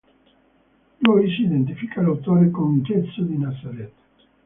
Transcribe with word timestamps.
Joyce 0.99 1.41
identifica 1.43 2.01
l'autore 2.01 2.49
con 2.49 2.81
Gesù 2.81 3.23
di 3.27 3.37
Nazaret. 3.37 3.91